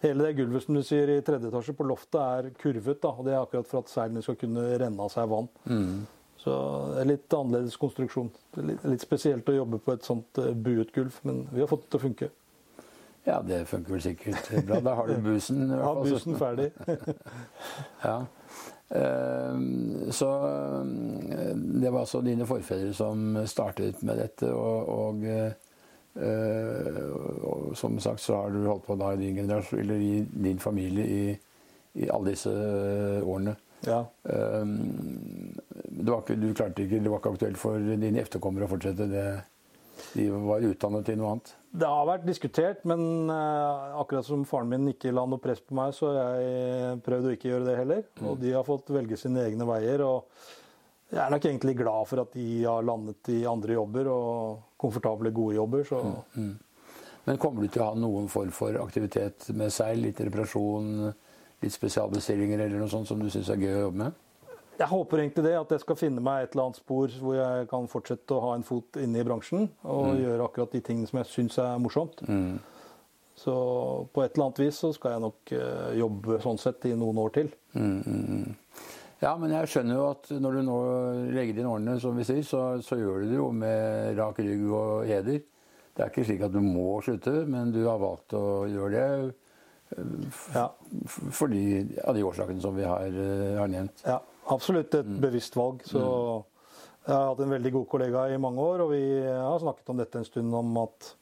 Hele 0.00 0.24
det 0.24 0.38
gulvet 0.38 0.64
som 0.64 0.76
du 0.78 0.80
sier 0.80 1.10
i 1.12 1.18
tredje 1.20 1.50
etasje 1.50 1.74
på 1.76 1.84
loftet 1.84 2.16
er 2.16 2.46
kurvet, 2.56 3.02
da, 3.02 3.10
og 3.12 3.26
det 3.26 3.34
er 3.34 3.42
akkurat 3.42 3.68
for 3.68 3.82
at 3.82 3.90
seilene 3.92 4.22
skal 4.24 4.38
kunne 4.40 4.62
renne 4.80 5.04
av 5.04 5.10
seg 5.12 5.28
vann. 5.28 5.50
Så 6.40 6.54
det 6.94 7.02
er 7.02 7.08
litt 7.10 7.36
annerledes 7.36 7.76
konstruksjon. 7.76 8.30
Litt, 8.64 8.84
litt 8.88 9.04
spesielt 9.04 9.48
å 9.52 9.58
jobbe 9.58 9.80
på 9.84 9.92
et 9.92 10.06
sånt 10.06 10.40
eh, 10.40 10.54
buet 10.56 10.94
gulv, 10.94 11.18
men 11.28 11.42
vi 11.52 11.60
har 11.60 11.68
fått 11.68 11.84
det 11.84 11.90
til 11.92 12.00
å 12.00 12.04
funke. 12.06 12.30
Ja, 13.26 13.42
det 13.44 13.58
funker 13.68 13.92
vel 13.92 14.02
sikkert 14.06 14.48
bra. 14.64 14.80
Da 14.80 14.94
har 14.96 15.10
du 15.10 15.18
busen. 15.20 15.66
Ja, 15.68 15.92
busen 16.00 16.38
ferdig. 16.40 16.70
Ja. 18.08 18.22
Eh, 18.90 19.58
Så 20.10 20.28
eh, 20.46 21.54
det 21.54 21.90
var 21.90 22.00
altså 22.00 22.20
dine 22.26 22.46
forfedre 22.46 22.94
som 22.94 23.38
startet 23.46 24.02
med 24.02 24.18
dette, 24.18 24.50
og, 24.50 24.88
og, 24.90 25.24
eh, 25.30 25.52
og 27.46 27.76
som 27.78 28.00
sagt 28.02 28.20
så 28.24 28.40
har 28.42 28.50
du 28.50 28.64
holdt 28.66 28.86
på 28.88 28.96
da 28.98 29.12
i 29.14 29.20
din 29.20 29.38
generasjon, 29.38 29.80
eller 29.84 30.02
i 30.02 30.26
din 30.26 30.58
familie 30.58 31.06
i, 31.06 31.38
i 32.02 32.08
alle 32.10 32.34
disse 32.34 32.50
årene. 33.22 33.54
Ja. 33.86 34.02
Det 34.20 36.10
var 36.10 36.20
ikke, 36.20 36.36
du 36.36 36.50
klarte 36.52 36.82
ikke, 36.84 36.98
det 37.00 37.08
var 37.08 37.22
ikke 37.22 37.32
aktuelt 37.36 37.58
for 37.62 37.78
dine 37.80 38.20
efterkommere 38.20 38.66
å 38.66 38.72
fortsette 38.74 39.06
det? 39.08 39.28
De 40.14 40.28
var 40.32 40.64
utdannet 40.66 41.06
til 41.06 41.18
noe 41.20 41.34
annet? 41.34 41.52
Det 41.70 41.86
har 41.86 42.06
vært 42.08 42.24
diskutert, 42.26 42.80
men 42.88 43.30
eh, 43.30 43.98
akkurat 44.00 44.26
som 44.26 44.46
faren 44.48 44.72
min 44.72 44.88
ikke 44.90 45.12
la 45.14 45.26
noe 45.28 45.42
press 45.42 45.60
på 45.62 45.76
meg, 45.78 45.92
så 45.94 46.10
har 46.14 46.40
jeg 46.40 47.02
prøvd 47.06 47.28
å 47.28 47.34
ikke 47.36 47.52
gjøre 47.52 47.68
det 47.68 47.76
heller. 47.78 48.02
Og 48.26 48.40
de 48.42 48.56
har 48.56 48.66
fått 48.66 48.90
velge 48.94 49.18
sine 49.20 49.44
egne 49.46 49.68
veier. 49.68 50.02
og 50.06 50.26
jeg 51.10 51.18
er 51.24 51.32
nok 51.34 51.46
egentlig 51.48 51.74
glad 51.74 52.06
for 52.06 52.22
at 52.22 52.34
de 52.36 52.48
har 52.62 52.84
landet 52.86 53.32
i 53.34 53.40
andre 53.50 53.74
jobber 53.74 54.10
og 54.12 54.60
komfortable, 54.78 55.32
gode 55.34 55.56
jobber. 55.56 55.82
Så 55.88 56.02
Men 57.24 57.38
kommer 57.38 57.62
du 57.62 57.68
til 57.68 57.82
å 57.82 57.88
ha 57.90 57.98
noen 57.98 58.28
form 58.30 58.52
for 58.54 58.78
aktivitet 58.78 59.48
med 59.58 59.74
seil? 59.74 59.98
Litt 60.04 60.22
reparasjon, 60.22 61.10
litt 61.62 61.74
spesialbestillinger 61.74 62.62
eller 62.62 62.78
noe 62.78 62.92
sånt 62.92 63.10
som 63.10 63.18
du 63.18 63.26
syns 63.30 63.50
er 63.50 63.58
gøy 63.58 63.74
å 63.74 63.82
jobbe 63.88 64.04
med? 64.04 64.20
Jeg 64.80 64.88
håper 64.88 65.20
egentlig 65.20 65.44
det, 65.44 65.54
at 65.58 65.72
jeg 65.74 65.82
skal 65.82 65.98
finne 65.98 66.22
meg 66.24 66.44
et 66.46 66.54
eller 66.54 66.70
annet 66.70 66.80
spor 66.80 67.12
hvor 67.20 67.36
jeg 67.36 67.68
kan 67.70 67.88
fortsette 67.90 68.36
å 68.36 68.42
ha 68.46 68.52
en 68.56 68.64
fot 68.64 68.96
inne 69.00 69.20
i 69.20 69.26
bransjen 69.26 69.66
og 69.84 70.14
gjøre 70.16 70.46
akkurat 70.46 70.72
de 70.72 70.80
tingene 70.84 71.10
som 71.10 71.20
jeg 71.20 71.28
syns 71.34 71.58
er 71.60 71.82
morsomt. 71.82 72.22
Så 73.40 73.52
på 74.12 74.22
et 74.24 74.34
eller 74.34 74.46
annet 74.46 74.62
vis 74.62 74.80
så 74.80 74.90
skal 74.96 75.14
jeg 75.14 75.24
nok 75.24 75.52
eh, 75.56 75.92
jobbe 76.00 76.40
sånn 76.44 76.58
sett 76.60 76.84
i 76.90 76.94
noen 76.96 77.20
år 77.22 77.32
til. 77.36 77.52
Ja, 79.20 79.34
men 79.40 79.52
jeg 79.52 79.68
skjønner 79.68 79.96
jo 79.96 80.06
at 80.14 80.32
når 80.40 80.56
du 80.56 80.62
nå 80.64 80.78
legger 81.36 81.60
inn 81.60 81.68
årene, 81.68 81.98
som 82.00 82.16
vi 82.16 82.24
sier, 82.28 82.44
så, 82.44 82.62
så 82.84 82.96
gjør 83.00 83.24
du 83.24 83.30
det 83.32 83.38
jo 83.38 83.50
med 83.52 84.16
rak 84.20 84.40
rygg 84.40 84.64
og 84.68 85.04
heder. 85.08 85.40
Det 85.92 86.04
er 86.04 86.12
ikke 86.12 86.24
slik 86.28 86.44
at 86.46 86.56
du 86.56 86.60
må 86.64 87.00
slutte, 87.04 87.42
men 87.48 87.72
du 87.74 87.82
har 87.84 88.00
valgt 88.00 88.36
å 88.36 88.64
gjøre 88.70 88.92
det 88.96 89.36
Ja, 90.54 90.68
fordi 91.34 91.62
av 92.06 92.14
de 92.16 92.22
årsakene 92.24 92.62
som 92.62 92.76
vi 92.76 92.84
har, 92.86 93.08
eh, 93.08 93.56
har 93.60 93.72
nevnt. 93.72 94.04
ja 94.08 94.20
absolutt 94.50 94.94
et 94.98 95.10
bevisst 95.22 95.56
valg. 95.58 95.82
Så 95.88 96.00
jeg 97.06 97.14
har 97.16 97.30
hatt 97.30 97.40
en 97.44 97.54
veldig 97.56 97.72
god 97.78 97.86
kollega 97.90 98.26
i 98.34 98.38
mange 98.42 98.60
år, 98.62 98.84
og 98.84 98.90
vi 98.92 99.02
har 99.24 99.58
snakket 99.62 99.88
om 99.94 100.00
dette 100.02 100.20
en 100.20 100.26
stund 100.28 100.54
om 100.54 100.76
at 100.82 101.14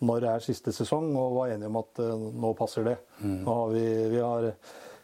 når 0.00 0.24
er 0.30 0.40
siste 0.44 0.72
sesong, 0.72 1.10
og 1.20 1.34
var 1.36 1.50
enige 1.52 1.68
om 1.68 1.76
at 1.82 1.98
eh, 2.00 2.22
nå 2.40 2.54
passer 2.56 2.86
det. 2.86 2.94
Nå 3.20 3.56
har 3.58 3.74
vi, 3.74 3.82
vi 4.14 4.22
har 4.24 4.46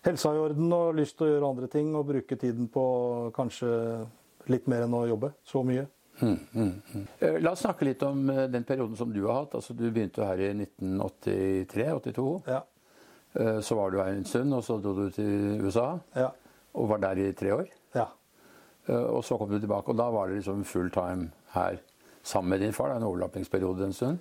helsa 0.06 0.32
i 0.32 0.38
orden 0.40 0.72
og 0.72 0.94
lyst 0.96 1.18
til 1.18 1.26
å 1.26 1.30
gjøre 1.34 1.50
andre 1.52 1.68
ting 1.72 1.90
og 1.98 2.06
bruke 2.08 2.38
tiden 2.40 2.68
på 2.72 2.84
kanskje 3.36 3.68
litt 4.52 4.68
mer 4.70 4.86
enn 4.86 4.94
å 4.96 5.02
jobbe 5.10 5.32
så 5.44 5.60
mye. 5.66 5.84
Eh, 6.22 7.36
La 7.44 7.52
oss 7.52 7.60
snakke 7.66 7.84
litt 7.90 8.02
om 8.08 8.22
eh, 8.32 8.46
den 8.48 8.64
perioden 8.64 8.96
som 8.96 9.12
du 9.12 9.20
har 9.26 9.42
hatt. 9.42 9.58
Altså, 9.58 9.76
du 9.76 9.84
begynte 9.90 10.24
her 10.24 10.40
i 10.46 10.50
1983-82. 10.54 12.26
Ja, 12.48 12.62
Så 13.60 13.76
var 13.76 13.90
du 13.92 13.98
her 14.00 14.14
en 14.16 14.24
stund, 14.24 14.54
og 14.56 14.64
så 14.64 14.78
dro 14.80 14.94
du 14.96 15.10
til 15.12 15.60
USA 15.60 15.98
ja, 16.16 16.30
og 16.76 16.88
var 16.92 16.98
der 17.02 17.18
i 17.24 17.32
tre 17.32 17.54
år. 17.56 17.66
ja. 17.96 18.06
Eh, 18.88 18.94
Og 19.16 19.24
så 19.24 19.36
kom 19.38 19.50
du 19.50 19.58
tilbake, 19.58 19.88
og 19.90 19.96
da 19.98 20.10
var 20.14 20.28
det 20.28 20.36
liksom 20.38 20.64
full 20.64 20.90
time 20.94 21.30
her 21.56 21.78
sammen 22.22 22.50
med 22.50 22.60
din 22.60 22.72
far. 22.72 22.88
Det 22.88 22.96
er 22.96 23.00
en 23.02 23.08
overlappingsperiode 23.08 23.84
en 23.84 23.92
stund. 23.92 24.18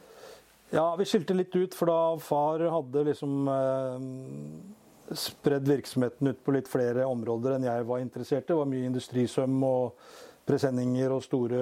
Ja, 0.74 0.96
vi 0.98 1.06
skilte 1.06 1.36
litt 1.38 1.54
ut, 1.56 1.76
for 1.78 1.86
da 1.86 2.18
far 2.18 2.60
hadde 2.74 3.04
liksom 3.06 3.48
eh, 3.48 5.16
spredd 5.16 5.68
virksomheten 5.70 6.28
ut 6.32 6.40
på 6.44 6.56
litt 6.56 6.68
flere 6.72 7.06
områder 7.06 7.56
enn 7.60 7.68
jeg 7.68 7.86
var 7.86 8.02
interessert 8.02 8.46
i. 8.48 8.48
Det 8.54 8.58
var 8.58 8.66
mye 8.72 8.88
industrisøm 8.90 9.60
og 9.64 10.00
presenninger 10.46 11.14
og 11.14 11.24
store 11.26 11.62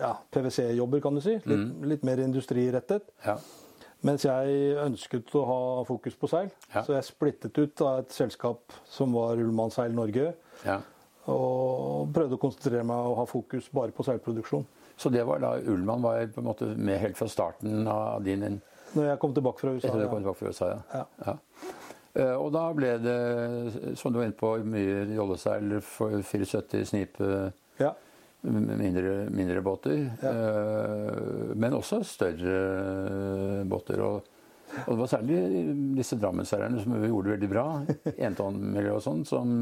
ja, 0.00 0.14
PwC-jobber, 0.32 1.00
kan 1.04 1.16
du 1.16 1.20
si. 1.24 1.36
Litt, 1.48 1.76
litt 1.94 2.02
mer 2.08 2.20
industrirettet. 2.24 3.06
Ja. 3.24 3.36
Mens 4.02 4.24
jeg 4.24 4.76
ønsket 4.80 5.34
å 5.36 5.42
ha 5.44 5.58
fokus 5.84 6.14
på 6.16 6.28
seil. 6.30 6.48
Ja. 6.74 6.82
Så 6.86 6.94
jeg 6.96 7.04
splittet 7.04 7.58
ut 7.60 7.82
av 7.84 7.98
et 8.04 8.14
selskap 8.16 8.72
som 8.88 9.12
var 9.12 9.36
Ullmann 9.36 9.70
Seil 9.74 9.92
Norge. 9.96 10.32
ja. 10.64 10.78
Og 11.30 12.08
prøvde 12.16 12.34
å 12.34 12.40
konsentrere 12.40 12.82
meg 12.88 12.96
og 13.06 13.18
ha 13.20 13.24
fokus 13.28 13.66
bare 13.76 13.92
på 13.94 14.02
seilproduksjon. 14.06 14.64
Så 14.98 15.10
det 15.12 15.20
var 15.28 15.38
da 15.44 15.50
Ullmann 15.60 16.02
var 16.02 16.24
på 16.32 16.40
en 16.40 16.46
måte 16.48 16.70
med 16.76 16.98
helt 16.98 17.16
fra 17.20 17.28
starten 17.28 17.86
av 17.88 18.24
din 18.24 18.40
Når 18.96 19.04
jeg 19.12 19.18
kom 19.22 19.34
tilbake 19.36 19.60
fra 19.60 19.70
USA. 19.76 19.86
Etter 19.88 20.00
du 20.00 20.08
kom 20.08 20.24
tilbake 20.24 20.40
fra 20.40 20.48
USA, 20.50 20.70
ja. 20.96 21.04
Ja. 21.26 21.36
Eh, 22.14 22.34
Og 22.40 22.50
da 22.56 22.64
ble 22.74 22.96
det, 22.98 23.18
som 24.00 24.10
du 24.12 24.18
var 24.18 24.26
inne 24.26 24.34
på, 24.40 24.50
mye 24.64 25.04
jolleseil 25.14 25.76
for 25.86 26.16
74 26.22 26.84
snipe, 26.88 27.52
Ja. 27.78 27.92
Mindre, 28.42 29.14
mindre 29.30 29.60
båter. 29.64 30.04
Eh, 30.22 31.54
Men 31.56 31.74
også 31.76 32.00
større 32.06 33.64
båter. 33.68 34.00
Og, 34.04 34.22
og 34.86 34.90
det 34.94 34.98
var 35.02 35.10
særlig 35.10 35.38
disse 35.98 36.16
Drammensseilerne 36.20 36.80
som 36.82 36.94
gjorde 37.04 37.28
det 37.30 37.36
veldig 37.38 37.50
bra. 37.52 37.64
Entonmiljøet 38.30 38.98
og 39.00 39.04
sånn. 39.06 39.24
som 39.28 39.54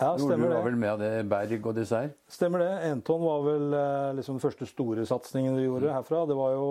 Ja, 0.00 0.14
gjorde 0.18 0.38
var 0.40 0.54
det. 0.56 0.62
vel 0.64 0.76
med 0.80 0.90
av 0.94 1.02
det 1.02 1.10
Berg 1.30 1.66
og 1.68 1.74
disse 1.76 1.98
her. 2.04 2.12
Stemmer 2.32 2.62
det. 2.64 2.70
Enton 2.90 3.20
var 3.22 3.42
vel 3.46 3.74
eh, 3.78 4.12
liksom 4.18 4.38
den 4.38 4.44
første 4.46 4.66
store 4.70 5.04
satsingen 5.06 5.58
vi 5.58 5.66
gjorde 5.68 5.92
herfra. 5.94 6.24
Det 6.30 6.38
var 6.38 6.54
jo 6.56 6.70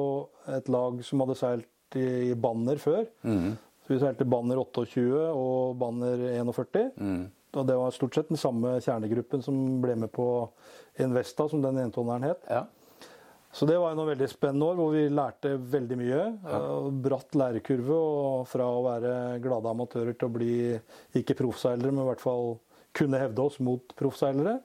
et 0.58 0.72
lag 0.74 1.04
som 1.06 1.22
hadde 1.24 1.38
seilt 1.40 1.68
i 2.00 2.34
banner 2.40 2.80
før. 2.80 3.06
Mm. 3.28 3.54
Så 3.86 3.94
vi 3.94 4.00
seilte 4.00 4.24
banner 4.30 4.60
28 4.62 5.04
og 5.36 5.78
banner 5.82 6.22
41. 6.40 6.92
Mm. 6.98 7.24
Og 7.54 7.66
det 7.68 7.76
var 7.76 7.92
stort 7.92 8.16
sett 8.16 8.30
den 8.32 8.38
samme 8.40 8.78
kjernegruppen 8.80 9.42
som 9.44 9.58
ble 9.84 9.96
med 9.96 10.12
på 10.16 10.26
Investa, 11.04 11.50
som 11.52 11.62
den 11.62 11.78
entonneren 11.84 12.24
het. 12.30 12.46
Ja. 12.50 12.66
Så 13.52 13.66
det 13.68 13.76
var 13.76 13.92
jo 13.92 13.98
noen 14.00 14.14
veldig 14.14 14.30
spennende 14.32 14.64
år 14.72 14.78
hvor 14.80 14.92
vi 14.96 15.02
lærte 15.12 15.58
veldig 15.60 15.98
mye. 16.00 16.20
Ja. 16.48 16.60
Bratt 17.04 17.36
lærekurve 17.36 17.98
og 17.98 18.46
fra 18.48 18.64
å 18.72 18.84
være 18.86 19.16
glade 19.44 19.68
amatører 19.74 20.16
til 20.16 20.30
å 20.30 20.36
bli 20.38 20.54
ikke 21.20 21.36
proffseilere, 21.42 21.92
men 21.92 22.06
i 22.06 22.10
hvert 22.14 22.24
fall 22.24 22.54
kunne 22.96 23.20
hevde 23.20 23.44
oss 23.44 23.60
mot 23.60 23.92
proffseilere. 24.00 24.62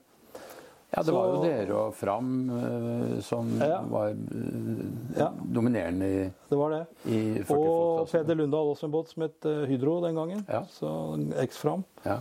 ja, 0.94 1.02
det 1.02 1.12
var 1.12 1.26
jo 1.32 1.42
dere 1.42 1.74
og 1.74 1.94
Fram 1.98 2.30
eh, 2.50 3.20
som 3.26 3.50
Ja. 3.58 3.80
var 3.90 4.10
eh, 4.14 5.18
Ja. 5.18 5.32
dominerende 5.42 6.06
i, 6.06 6.30
Det 6.48 6.56
var 6.56 6.70
det. 6.70 6.86
i 7.10 7.42
Og. 7.50 8.06
Peder 8.08 8.34
Lunde 8.38 8.56
hadde 8.56 8.70
også 8.76 8.84
en 8.86 8.92
båt 8.94 9.08
som 9.10 9.22
het 9.26 9.44
eh, 9.44 9.66
Hydro 9.66 10.00
den 10.06 10.14
gangen. 10.14 10.46
Ja. 10.48 10.62
Så 10.70 11.18
X-Fram. 11.42 11.82
Ja. 12.04 12.20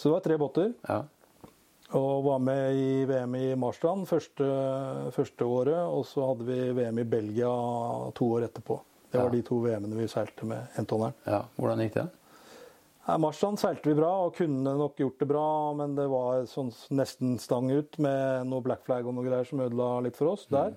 Så 0.00 0.08
det 0.08 0.14
var 0.16 0.22
tre 0.24 0.36
båter. 0.40 0.70
Ja. 0.88 1.02
Og 1.98 2.22
var 2.24 2.38
med 2.40 2.76
i 2.78 3.04
VM 3.10 3.34
i 3.36 3.48
Marstrand 3.58 4.06
første, 4.08 4.46
første 5.12 5.44
året. 5.44 5.80
Og 5.90 6.06
så 6.08 6.22
hadde 6.30 6.46
vi 6.48 6.60
VM 6.78 7.02
i 7.02 7.08
Belgia 7.18 7.50
to 8.16 8.30
år 8.38 8.46
etterpå. 8.48 8.78
Det 9.10 9.18
var 9.18 9.26
Ja. 9.26 9.34
de 9.34 9.42
to 9.42 9.58
VM-ene 9.64 9.96
vi 9.98 10.06
seilte 10.08 10.46
med 10.46 10.68
entonneren. 10.78 11.12
ja. 11.26 11.42
Hvordan 11.58 11.78
gikk 11.82 11.94
det? 11.98 12.08
Ja, 13.08 13.16
Marstrand 13.18 13.58
seilte 13.58 13.88
vi 13.90 13.94
bra 13.98 14.10
og 14.26 14.36
kunne 14.36 14.62
nok 14.78 14.94
gjort 14.96 15.18
det 15.18 15.26
bra, 15.26 15.72
men 15.74 15.96
det 15.96 16.06
var 16.08 16.44
sånn 16.46 16.70
nesten 16.94 17.40
stang 17.40 17.68
ut 17.72 17.98
med 17.98 18.46
noe 18.46 18.60
black 18.62 18.84
flag 18.84 19.04
og 19.08 19.14
noe 19.16 19.24
greier 19.24 19.44
som 19.48 19.58
ødela 19.58 20.00
litt 20.04 20.14
for 20.16 20.28
oss 20.36 20.46
der. 20.46 20.76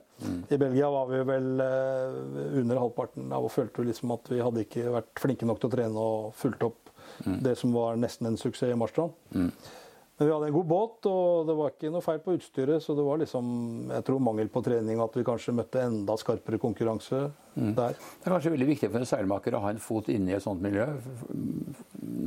I 0.50 0.58
Belgia 0.58 0.90
var 0.90 1.06
vi 1.12 1.22
vel 1.24 1.62
eh, 1.62 2.58
under 2.60 2.80
halvparten 2.80 3.32
av 3.32 3.44
og 3.46 3.52
følte 3.52 3.84
vi 3.84 3.92
liksom 3.92 4.12
at 4.16 4.32
vi 4.34 4.40
hadde 4.42 4.66
ikke 4.66 4.90
vært 4.96 5.14
flinke 5.22 5.46
nok 5.46 5.60
til 5.62 5.70
å 5.70 5.76
trene 5.76 5.96
og 6.00 6.34
fulgt 6.34 6.64
opp 6.64 6.83
det 7.24 7.56
som 7.60 7.74
var 7.76 7.98
nesten 8.00 8.30
en 8.30 8.38
suksess 8.40 8.74
i 8.74 8.78
Marstrand. 8.80 9.16
Men 9.34 10.28
vi 10.28 10.34
hadde 10.34 10.46
en 10.52 10.54
god 10.54 10.68
båt, 10.70 11.08
og 11.10 11.48
det 11.48 11.56
var 11.58 11.72
ikke 11.74 11.90
noe 11.90 12.06
feil 12.06 12.20
på 12.22 12.36
utstyret, 12.38 12.84
så 12.86 12.94
det 12.94 13.06
var 13.06 13.18
liksom, 13.18 13.48
jeg 13.90 14.06
tror 14.06 14.20
mangel 14.22 14.52
på 14.54 14.62
trening 14.66 15.02
at 15.02 15.16
vi 15.18 15.24
kanskje 15.26 15.56
møtte 15.58 15.82
enda 15.82 16.14
skarpere 16.22 16.60
konkurranse 16.62 17.24
der. 17.56 17.96
Det 17.98 18.28
er 18.28 18.36
kanskje 18.36 18.54
veldig 18.54 18.68
viktig 18.70 18.92
for 18.92 19.02
en 19.02 19.10
seilmaker 19.10 19.58
å 19.58 19.64
ha 19.66 19.72
en 19.74 19.82
fot 19.82 20.12
inne 20.14 20.32
i 20.32 20.38
et 20.38 20.46
sånt 20.46 20.62
miljø. 20.62 20.86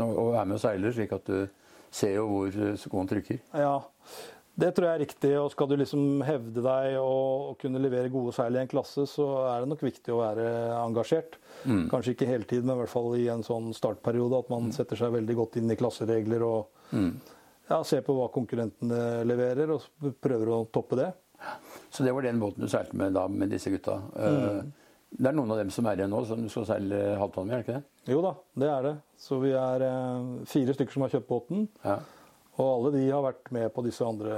Og 0.03 0.33
være 0.35 0.49
med 0.51 0.59
og 0.59 0.65
seile, 0.65 0.93
slik 0.97 1.15
at 1.15 1.31
du 1.31 1.47
ser 1.95 2.17
jo 2.19 2.27
hvor 2.27 2.59
skoen 2.83 3.09
trykker. 3.09 3.39
Ja, 3.55 3.79
det 4.57 4.71
tror 4.73 4.89
jeg 4.89 4.97
er 4.97 5.03
riktig. 5.05 5.33
Og 5.41 5.51
skal 5.53 5.69
du 5.69 5.77
liksom 5.77 6.23
hevde 6.25 6.65
deg 6.65 6.97
og, 7.01 7.51
og 7.51 7.59
kunne 7.61 7.83
levere 7.83 8.13
gode 8.13 8.33
seil 8.37 8.57
i 8.57 8.63
en 8.63 8.71
klasse, 8.71 9.05
så 9.11 9.27
er 9.51 9.63
det 9.63 9.71
nok 9.73 9.85
viktig 9.85 10.15
å 10.15 10.23
være 10.23 10.47
engasjert. 10.81 11.37
Kanskje 11.93 12.15
ikke 12.15 12.31
hele 12.31 12.49
tiden, 12.49 12.69
men 12.71 12.79
i 12.79 12.85
hvert 12.85 12.93
fall 12.93 13.13
i 13.19 13.29
en 13.33 13.45
sånn 13.47 13.73
startperiode. 13.77 14.41
At 14.45 14.53
man 14.53 14.73
setter 14.77 14.99
seg 14.99 15.13
veldig 15.17 15.37
godt 15.39 15.61
inn 15.61 15.73
i 15.73 15.79
klasseregler 15.79 16.47
og 16.47 16.95
ja, 16.95 17.83
ser 17.85 18.03
på 18.07 18.15
hva 18.17 18.31
konkurrentene 18.35 19.23
leverer, 19.27 19.75
og 19.75 20.11
prøver 20.23 20.53
å 20.55 20.65
toppe 20.73 20.99
det. 21.01 21.13
Så 21.91 22.05
det 22.07 22.15
var 22.17 22.25
den 22.25 22.41
båten 22.41 22.65
du 22.65 22.71
seilte 22.71 22.97
med 22.97 23.17
da, 23.17 23.27
med 23.29 23.53
disse 23.53 23.71
gutta. 23.73 24.01
Mm. 24.17 24.75
Det 25.17 25.31
er 25.31 25.37
noen 25.37 25.53
av 25.55 25.61
dem 25.61 25.71
som 25.73 25.87
er 25.89 26.01
igjen 26.01 26.13
nå, 26.13 26.23
som 26.29 26.43
du 26.43 26.51
skal 26.53 26.67
seile 26.69 27.01
halvtonn 27.21 27.47
med, 27.49 27.55
er 27.57 27.63
det 27.63 27.67
ikke 27.67 27.77
det? 27.79 28.13
Jo 28.13 28.23
da, 28.25 28.33
det 28.63 28.71
er 28.73 28.87
det. 28.89 28.95
Så 29.21 29.39
vi 29.41 29.53
er 29.57 29.85
eh, 29.87 30.31
fire 30.51 30.75
stykker 30.77 30.97
som 30.97 31.05
har 31.07 31.15
kjøpt 31.15 31.29
båten. 31.31 31.69
Ja. 31.85 32.01
Og 32.57 32.69
alle 32.69 32.93
de 32.97 33.03
har 33.11 33.25
vært 33.27 33.51
med 33.53 33.69
på 33.75 33.85
disse 33.85 34.05
andre 34.07 34.37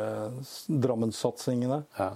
Drammenssatsingene. 0.68 1.84
ja. 1.98 2.14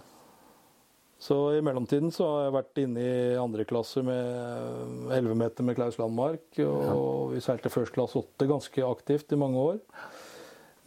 Så 1.22 1.36
i 1.54 1.60
mellomtiden 1.62 2.10
så 2.10 2.26
har 2.26 2.40
jeg 2.48 2.54
vært 2.56 2.78
inne 2.82 3.02
i 3.06 3.34
andre 3.38 3.62
klasse 3.62 4.00
med 4.02 5.12
11 5.14 5.36
meter 5.38 5.62
med 5.62 5.76
Klaus 5.78 5.94
Landmark. 6.00 6.48
Og 6.66 7.30
vi 7.30 7.42
seilte 7.44 7.70
first 7.70 7.94
klasse 7.94 8.18
8 8.18 8.48
ganske 8.50 8.82
aktivt 8.82 9.30
i 9.30 9.38
mange 9.38 9.60
år. 9.62 9.78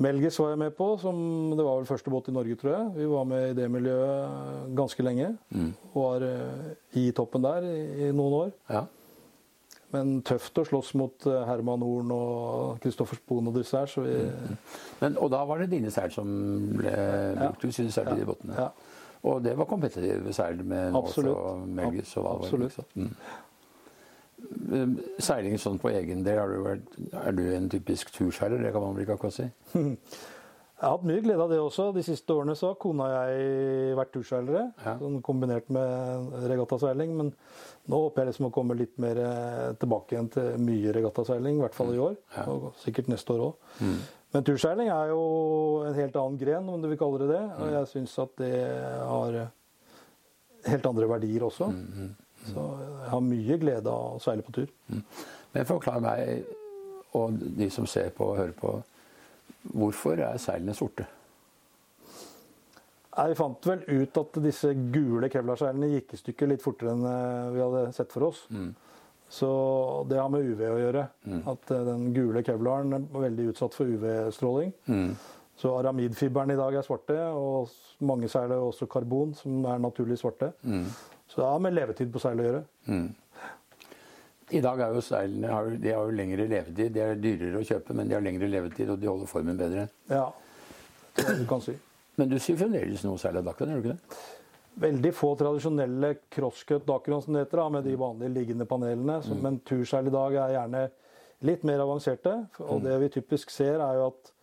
Melgis 0.04 0.36
var 0.42 0.50
jeg 0.52 0.60
med 0.60 0.74
på, 0.76 0.90
som 1.00 1.16
det 1.56 1.64
var 1.64 1.78
vel 1.80 1.88
første 1.88 2.12
båt 2.12 2.28
i 2.28 2.36
Norge, 2.36 2.58
tror 2.60 2.74
jeg. 2.74 2.92
Vi 2.98 3.08
var 3.14 3.30
med 3.32 3.54
i 3.54 3.56
det 3.62 3.70
miljøet 3.72 4.76
ganske 4.76 5.06
lenge. 5.08 5.30
Var 5.96 6.28
eh, 6.28 6.68
i 7.00 7.06
toppen 7.16 7.48
der 7.48 7.64
i, 7.72 7.80
i 8.10 8.12
noen 8.12 8.36
år. 8.42 8.52
ja. 8.76 8.84
Men 9.96 10.18
tøft 10.28 10.60
å 10.60 10.66
slåss 10.68 10.92
mot 11.00 11.28
eh, 11.32 11.46
Herman 11.48 11.86
Horn 11.86 12.12
og 12.16 12.82
Kristoffer 12.84 13.20
Spoen 13.22 13.50
og 13.52 13.56
disse 13.58 13.80
her, 13.80 13.90
så 13.90 14.04
vi 14.06 14.18
Men, 15.02 15.18
og 15.18 15.32
da 15.34 15.42
var 15.48 15.64
det 15.64 15.72
dine 15.72 15.94
seil 15.94 16.12
som 16.14 16.28
ble 16.76 16.94
brukt? 17.40 17.64
Du 17.64 17.72
synes 17.72 17.98
til 17.98 18.12
de 18.20 18.28
båtene? 18.28 18.60
ja. 18.60 18.70
Og 19.26 19.42
det 19.42 19.56
var 19.58 19.66
kompetitive 19.66 20.34
seil 20.38 20.60
med 20.62 20.92
Nås 20.94 21.18
og 21.18 21.64
Melgis 21.66 22.12
og 22.20 22.28
hva. 22.28 22.34
Absolutt. 22.44 22.78
Mm. 22.94 23.10
Seiling 25.18 25.58
sånn 25.62 25.80
på 25.82 25.90
egen 25.90 26.22
del, 26.26 26.38
er 26.38 26.52
du 26.52 26.68
er 27.18 27.34
du 27.34 27.44
en 27.56 27.70
typisk 27.72 28.14
turseiler? 28.14 28.62
Det 28.62 28.74
kan 28.76 28.86
man 28.86 28.94
vel 28.94 29.08
ikke 29.08 29.18
akkurat 29.18 29.38
si? 29.40 29.48
Jeg 30.76 30.84
har 30.84 30.98
hatt 30.98 31.06
mye 31.08 31.22
glede 31.24 31.40
av 31.40 31.52
det 31.54 31.58
også. 31.64 31.86
De 31.96 32.02
siste 32.04 32.36
årene 32.36 32.54
så 32.60 32.74
har 32.74 32.80
kona 32.84 33.06
og 33.08 33.14
jeg 33.16 33.94
vært 33.96 34.10
turseilere. 34.12 34.64
Ja. 34.84 34.98
Sånn 35.00 35.22
kombinert 35.24 35.70
med 35.72 36.34
regattaseiling. 36.52 37.14
Men 37.16 37.30
nå 37.88 38.00
håper 38.04 38.22
jeg 38.22 38.34
liksom 38.34 38.50
å 38.50 38.54
komme 38.58 38.76
litt 38.76 38.98
mer 39.00 39.22
eh, 39.24 39.70
tilbake 39.80 40.18
igjen 40.18 40.28
til 40.34 40.60
mye 40.60 40.96
regattaseiling. 40.98 41.62
I 41.62 41.64
hvert 41.64 41.78
fall 41.78 41.94
i 41.96 42.02
år. 42.04 42.18
Og 42.52 42.66
sikkert 42.82 43.08
neste 43.14 43.38
år 43.38 43.46
òg. 43.46 43.70
Men 44.36 44.44
turseiling 44.44 44.90
er 44.92 45.14
jo 45.14 45.22
en 45.88 45.96
helt 45.96 46.18
annen 46.20 46.42
gren, 46.42 46.68
om 46.68 46.84
du 46.84 46.90
vil 46.92 47.00
kalle 47.00 47.22
det 47.24 47.30
det. 47.32 47.44
Og 47.56 47.72
jeg 47.78 47.92
syns 47.94 48.18
at 48.26 48.36
det 48.42 48.52
har 49.08 49.40
eh, 49.46 49.54
helt 50.74 50.90
andre 50.92 51.08
verdier 51.14 51.48
også. 51.48 51.70
Så 52.50 52.66
jeg 52.84 53.14
har 53.14 53.24
mye 53.32 53.58
glede 53.64 53.96
av 53.96 54.18
å 54.18 54.22
seile 54.22 54.44
på 54.44 54.58
tur. 54.60 54.76
Men 54.92 55.72
forklar 55.72 56.04
meg 56.04 56.52
og 57.16 57.40
de 57.58 57.70
som 57.72 57.88
ser 57.88 58.12
på 58.12 58.28
og 58.34 58.38
hører 58.42 58.54
på, 58.60 58.74
hvorfor 59.74 60.20
er 60.22 60.38
seilene 60.42 60.76
sorte? 60.78 61.06
Vi 63.16 63.36
fant 63.40 63.68
vel 63.70 63.84
ut 63.88 64.18
at 64.20 64.38
disse 64.44 64.74
gule 64.92 65.30
kevlarseilene 65.32 65.88
gikk 65.94 66.14
i 66.14 66.20
stykker 66.20 66.50
litt 66.52 66.64
fortere 66.64 66.92
enn 66.92 67.06
eh, 67.08 67.54
vi 67.56 67.62
hadde 67.64 67.84
sett 67.96 68.12
for 68.12 68.28
oss. 68.28 68.42
Så 69.32 69.48
det 70.10 70.20
har 70.20 70.28
med 70.30 70.44
UV 70.46 70.66
å 70.68 70.82
gjøre. 70.82 71.06
At 71.48 71.72
eh, 71.72 71.86
den 71.88 72.10
gule 72.14 72.44
kevlaren 72.46 72.94
er 72.98 73.08
veldig 73.24 73.48
utsatt 73.54 73.74
for 73.78 73.88
UV-stråling. 73.88 74.74
Så 75.56 75.72
aramidfiberen 75.80 76.52
i 76.52 76.58
dag 76.60 76.76
er 76.76 76.84
svarte, 76.84 77.16
og 77.32 77.72
mange 78.04 78.28
seil 78.28 78.52
er 78.52 78.60
også 78.60 78.90
karbon, 78.92 79.32
som 79.40 79.64
er 79.72 79.80
naturlig 79.80 80.18
svarte. 80.20 80.52
Så 81.32 81.40
det 81.40 81.48
har 81.48 81.62
med 81.64 81.74
levetid 81.78 82.12
på 82.12 82.20
seil 82.20 82.42
å 82.44 82.48
gjøre. 82.50 82.64
I 84.54 84.62
dag 84.62 84.82
er 84.84 84.94
jo 84.94 85.02
seilene 85.02 85.50
har, 85.50 85.70
de 85.82 85.92
har 85.96 86.06
jo 86.06 86.14
lengre 86.14 86.46
levetid. 86.50 86.92
De 86.94 87.02
er 87.02 87.18
dyrere 87.18 87.62
å 87.62 87.66
kjøpe, 87.66 87.96
men 87.98 88.10
de 88.10 88.18
har 88.18 88.24
lengre 88.26 88.50
levetid, 88.52 88.92
og 88.94 89.00
de 89.02 89.10
holder 89.10 89.30
formen 89.30 89.58
bedre. 89.58 89.88
Ja, 90.12 90.28
det 91.16 91.26
er 91.26 91.32
det 91.32 91.46
du 91.46 91.48
kan 91.50 91.64
si. 91.66 91.74
Men 92.20 92.30
du 92.32 92.38
sier 92.40 92.60
fremdeles 92.60 93.04
noe 93.04 93.20
seil 93.20 93.40
av 93.42 93.48
dakken, 93.48 93.74
gjør 93.74 93.82
du 93.82 93.88
ikke 93.90 93.96
det? 93.96 94.20
Veldig 94.86 95.12
få 95.16 95.32
tradisjonelle 95.40 96.12
crosscut 96.36 96.86
Dakron 96.88 97.24
som 97.24 97.36
det 97.36 97.46
heter, 97.46 97.62
da, 97.64 97.68
med 97.78 97.88
de 97.88 97.98
vanlige 98.00 98.36
liggende 98.36 98.68
panelene. 98.70 99.18
Mm. 99.24 99.42
Men 99.44 99.60
turseil 99.68 100.12
i 100.12 100.14
dag 100.14 100.38
er 100.44 100.56
gjerne 100.58 100.86
litt 101.48 101.66
mer 101.68 101.84
avanserte. 101.84 102.38
Og 102.68 102.84
det 102.86 102.96
vi 103.02 103.12
typisk 103.18 103.54
ser, 103.54 103.80
er 103.80 104.02
jo 104.02 104.10
at 104.12 104.34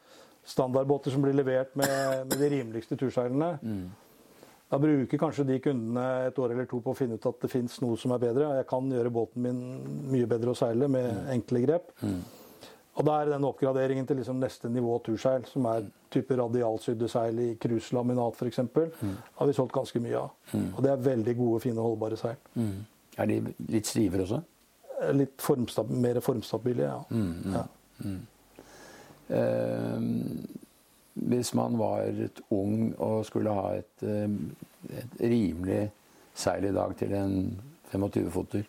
standardbåter 0.48 1.14
som 1.14 1.22
blir 1.22 1.36
levert 1.36 1.76
med, 1.78 1.92
med 2.26 2.40
de 2.40 2.48
rimeligste 2.50 2.96
turseilene 2.98 3.52
Da 4.72 4.78
bruker 4.80 5.20
kanskje 5.20 5.44
de 5.44 5.58
kundene 5.60 6.04
et 6.30 6.38
år 6.40 6.54
eller 6.54 6.68
to 6.68 6.78
på 6.80 6.94
å 6.94 6.96
finne 6.96 7.18
ut 7.20 7.26
at 7.28 7.42
det 7.44 7.50
fins 7.52 7.74
noe 7.84 7.98
som 8.00 8.14
er 8.14 8.22
bedre. 8.22 8.54
Jeg 8.56 8.68
kan 8.70 8.86
gjøre 8.88 9.12
båten 9.12 9.44
min 9.44 9.58
mye 10.08 10.28
bedre 10.30 10.54
å 10.54 10.56
seile 10.56 10.88
med 10.88 11.28
enkle 11.34 11.60
grep. 11.66 11.90
Og 12.92 13.04
da 13.08 13.18
er 13.20 13.30
den 13.32 13.44
oppgraderingen 13.48 14.08
til 14.08 14.18
liksom 14.20 14.40
neste 14.40 14.68
nivå 14.72 14.98
turseil, 15.04 15.44
som 15.48 15.68
er 15.70 15.86
type 16.12 16.36
radialsydde 16.36 17.08
seil 17.08 17.38
i 17.40 17.48
cruiselaminat 17.60 18.36
f.eks., 18.36 18.60
mm. 18.64 19.14
har 19.38 19.48
vi 19.48 19.54
solgt 19.56 19.76
ganske 19.76 20.02
mye 20.04 20.18
av. 20.20 20.34
Mm. 20.52 20.66
Og 20.74 20.82
det 20.84 20.90
er 20.92 21.06
veldig 21.06 21.36
gode, 21.38 21.60
fine, 21.64 21.84
holdbare 21.84 22.18
seil. 22.20 22.40
Mm. 22.56 22.74
Er 23.16 23.30
de 23.30 23.38
litt 23.72 23.88
stivere 23.88 24.26
også? 24.26 24.42
Eh, 24.98 25.14
litt 25.16 25.40
formstab 25.40 25.92
mer 26.04 26.20
formstabile, 26.24 26.90
ja. 26.90 26.98
Mm, 27.12 27.32
mm, 27.44 27.56
ja. 27.56 28.16
Eh, 29.32 30.61
hvis 31.14 31.54
man 31.54 31.78
var 31.78 32.08
et 32.08 32.40
ung 32.50 32.92
og 32.98 33.24
skulle 33.28 33.52
ha 33.52 33.74
et, 33.76 34.04
eh, 34.06 34.98
et 34.98 35.16
rimelig 35.20 35.90
seil 36.34 36.64
i 36.64 36.74
dag 36.74 36.96
til 36.98 37.14
en 37.16 37.34
25-foter, 37.92 38.68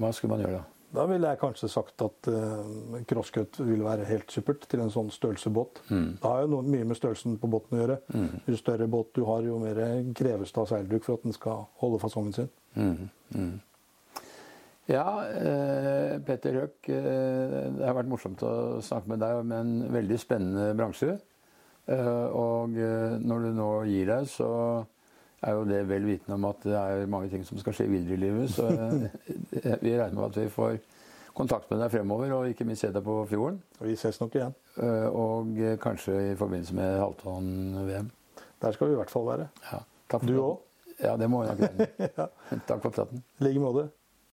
hva 0.00 0.12
skulle 0.16 0.36
man 0.36 0.44
gjøre 0.44 0.60
da? 0.60 0.66
Da 0.90 1.04
ville 1.06 1.28
jeg 1.28 1.38
kanskje 1.38 1.68
sagt 1.70 2.02
at 2.02 2.28
uh, 2.32 2.96
crosscut 3.06 3.60
ville 3.62 3.84
være 3.86 4.08
helt 4.08 4.32
supert 4.32 4.64
til 4.66 4.80
en 4.82 4.90
sånn 4.90 5.12
størrelsebåt. 5.14 5.84
Mm. 5.86 6.08
Det 6.18 6.26
har 6.26 6.40
jo 6.42 6.48
noe, 6.50 6.66
mye 6.66 6.88
med 6.90 6.98
størrelsen 6.98 7.36
på 7.38 7.50
båten 7.52 7.76
å 7.76 7.82
gjøre. 7.84 7.98
Mm. 8.10 8.32
Jo 8.50 8.58
større 8.58 8.88
båt 8.90 9.12
du 9.14 9.22
har, 9.28 9.44
jo 9.46 9.60
mer 9.62 9.78
kreves 10.18 10.50
det 10.50 10.62
av 10.64 10.66
seilduk 10.72 11.06
for 11.06 11.20
at 11.20 11.28
den 11.28 11.36
skal 11.36 11.68
holde 11.84 12.00
fasongen 12.02 12.34
sin. 12.34 12.50
Mm. 12.74 13.60
Ja, 14.90 15.22
eh, 15.22 16.16
Petter 16.26 16.56
Høk, 16.58 16.88
eh, 16.90 17.58
det 17.76 17.84
har 17.84 17.94
vært 17.94 18.10
morsomt 18.10 18.40
å 18.42 18.80
snakke 18.82 19.12
med 19.12 19.20
deg 19.22 19.38
om 19.38 19.52
en 19.54 19.74
veldig 19.94 20.16
spennende 20.18 20.72
bransje. 20.74 21.12
Eh, 21.86 22.26
og 22.34 22.74
eh, 22.74 23.18
når 23.22 23.44
du 23.44 23.50
nå 23.54 23.68
gir 23.86 24.10
deg, 24.10 24.26
så 24.30 24.48
er 25.46 25.54
jo 25.56 25.68
det 25.68 25.84
vel 25.88 26.08
vitende 26.08 26.36
om 26.36 26.48
at 26.50 26.66
det 26.66 26.74
er 26.76 27.10
mange 27.10 27.30
ting 27.30 27.44
som 27.46 27.60
skal 27.60 27.76
skje 27.76 27.86
videre 27.90 28.18
i 28.18 28.24
livet. 28.24 28.50
Så 28.52 28.66
vi 29.84 29.94
regner 29.94 30.16
med 30.18 30.26
at 30.26 30.40
vi 30.42 30.48
får 30.52 30.80
kontakt 31.38 31.70
med 31.70 31.80
deg 31.84 31.94
fremover, 31.94 32.34
og 32.36 32.50
ikke 32.50 32.66
minst 32.68 32.82
se 32.84 32.90
deg 32.92 33.06
på 33.06 33.14
fjorden. 33.30 33.60
Og 33.78 33.86
vi 33.92 33.96
ses 34.00 34.18
nok 34.20 34.34
igjen. 34.36 34.58
Eh, 34.82 35.06
og 35.06 35.54
kanskje 35.86 36.18
i 36.32 36.34
forbindelse 36.40 36.76
med 36.76 36.98
Halvton-VM. 37.04 38.10
Der 38.60 38.74
skal 38.76 38.90
vi 38.90 38.98
i 38.98 39.00
hvert 39.00 39.14
fall 39.14 39.30
være. 39.30 39.48
Ja, 39.70 39.80
du 40.26 40.34
òg? 40.42 40.58
Ja, 41.00 41.14
det 41.16 41.30
må 41.32 41.44
vi 41.44 41.54
nok 41.54 41.64
regne 41.64 41.88
ja. 42.18 42.28
Takk 42.68 42.82
for 42.82 42.90
praten. 42.90 43.22
I 43.38 43.46
like 43.46 43.62
måte. 43.62 43.88